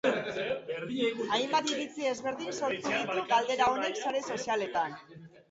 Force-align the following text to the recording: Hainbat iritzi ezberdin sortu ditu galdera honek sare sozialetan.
Hainbat 1.35 1.69
iritzi 1.73 2.07
ezberdin 2.13 2.57
sortu 2.61 2.95
ditu 2.95 3.27
galdera 3.35 3.69
honek 3.75 4.03
sare 4.07 4.25
sozialetan. 4.33 4.99